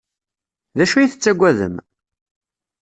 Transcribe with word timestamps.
D 0.77 0.79
acu 0.83 0.97
ay 0.97 1.07
tettaggadem? 1.11 1.75